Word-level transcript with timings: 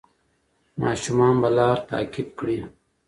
ماشومان 0.81 1.35
به 1.41 1.49
لار 1.57 1.77
تعقیب 1.89 2.29
کړي. 2.39 2.57